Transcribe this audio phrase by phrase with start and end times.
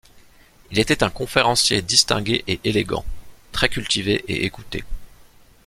[0.71, 3.05] Il était un conférencier distingué et éloquent,
[3.51, 4.83] très cultivé et écouté.